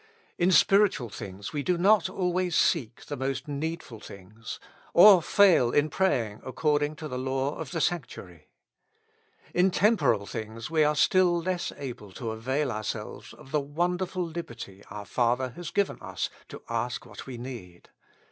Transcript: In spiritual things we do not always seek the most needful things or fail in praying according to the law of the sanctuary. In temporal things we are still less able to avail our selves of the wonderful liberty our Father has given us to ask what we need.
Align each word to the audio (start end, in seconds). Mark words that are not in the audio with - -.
In 0.39 0.49
spiritual 0.49 1.09
things 1.09 1.53
we 1.53 1.61
do 1.61 1.77
not 1.77 2.09
always 2.09 2.55
seek 2.55 3.05
the 3.05 3.15
most 3.15 3.47
needful 3.47 3.99
things 3.99 4.59
or 4.95 5.21
fail 5.21 5.69
in 5.69 5.91
praying 5.91 6.41
according 6.43 6.95
to 6.95 7.07
the 7.07 7.19
law 7.19 7.53
of 7.55 7.69
the 7.69 7.79
sanctuary. 7.81 8.49
In 9.53 9.69
temporal 9.69 10.25
things 10.25 10.71
we 10.71 10.83
are 10.83 10.95
still 10.95 11.39
less 11.39 11.71
able 11.77 12.11
to 12.13 12.31
avail 12.31 12.71
our 12.71 12.83
selves 12.83 13.31
of 13.33 13.51
the 13.51 13.61
wonderful 13.61 14.23
liberty 14.25 14.83
our 14.89 15.05
Father 15.05 15.49
has 15.51 15.69
given 15.69 15.99
us 16.01 16.31
to 16.47 16.63
ask 16.67 17.05
what 17.05 17.27
we 17.27 17.37
need. 17.37 17.89